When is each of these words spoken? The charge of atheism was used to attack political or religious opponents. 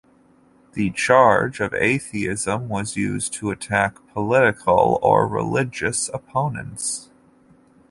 The 0.73 0.89
charge 0.89 1.59
of 1.59 1.75
atheism 1.75 2.67
was 2.69 2.95
used 2.97 3.33
to 3.33 3.51
attack 3.51 3.97
political 4.15 4.97
or 5.03 5.27
religious 5.27 6.09
opponents. 6.11 7.11